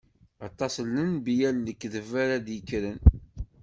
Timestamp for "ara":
2.23-2.37